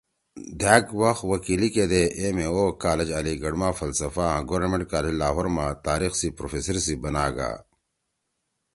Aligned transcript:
دھأک 0.59 0.85
وخ 0.99 1.17
وکیلی 1.31 1.69
کیِدا 1.73 2.01
ایم 2.19 2.37
اے 2.41 2.45
او 2.53 2.65
(M.A.O) 2.65 2.77
کالج 2.83 3.09
علی 3.17 3.33
گڑھ 3.43 3.57
ما 3.61 3.69
فلسفہ 3.79 4.25
آں 4.35 4.41
گورنمنٹ 4.49 4.83
کالج 4.91 5.13
لاہور 5.21 5.47
ما 5.55 5.65
تاریخ 5.87 6.11
سی 6.19 6.27
پروفیسری 6.37 6.81
سی 6.85 6.95
بناگا 7.03 7.51